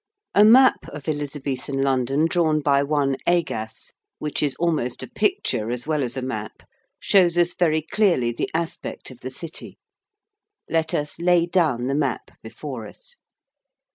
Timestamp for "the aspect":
8.31-9.11